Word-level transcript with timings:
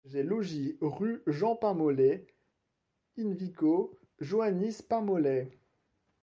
J'ai 0.03 0.23
logis 0.23 0.77
rue 0.81 1.21
Jean-Pain-Mollet, 1.27 2.25
in 3.19 3.29
vico 3.35 3.99
Johannis-Pain-Mollet. 4.19 5.51